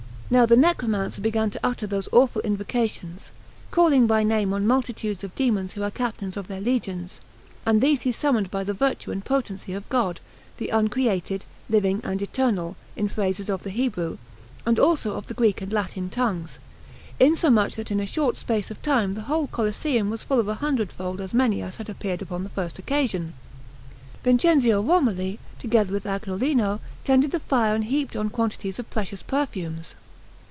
[0.33, 3.31] Now the necromancer began to utter those awful invocations,
[3.69, 7.19] calling by name on multitudes of demons who are captains of their legions,
[7.65, 10.21] and these he summoned by the virtue and potency of God,
[10.55, 14.17] the Uncreated, Living, and Eternal, in phrases of the Hebrew,
[14.65, 16.59] and also of the Greek and Latin tongues;
[17.19, 20.53] insomuch that in a short space of time the whole Coliseum was full of a
[20.63, 23.33] hundredfold as many as had appeared upon the first occasion.
[24.23, 29.95] Vincenzio Romoli, together with Agnolino, tended the fire and heaped on quantities of precious perfumes.